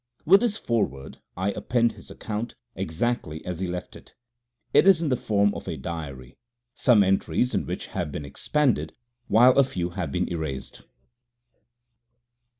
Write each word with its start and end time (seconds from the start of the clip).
With 0.25 0.39
this 0.39 0.57
foreword 0.57 1.19
I 1.37 1.51
append 1.51 1.91
his 1.91 2.09
account 2.09 2.55
exactly 2.75 3.45
as 3.45 3.59
he 3.59 3.67
left 3.67 3.95
it. 3.95 4.15
It 4.73 4.87
is 4.87 4.99
in 4.99 5.09
the 5.09 5.15
form 5.15 5.53
of 5.53 5.67
a 5.67 5.77
diary, 5.77 6.39
some 6.73 7.03
entries 7.03 7.53
in 7.53 7.67
which 7.67 7.85
have 7.93 8.11
been 8.11 8.25
expanded, 8.25 8.95
while 9.27 9.55
a 9.59 9.63
few 9.63 9.91
have 9.91 10.11
been 10.11 10.27
erased. 10.27 10.81